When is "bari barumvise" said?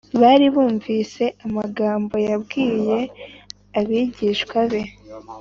0.21-1.23